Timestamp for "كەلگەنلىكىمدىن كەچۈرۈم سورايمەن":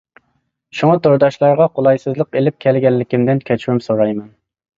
2.67-4.27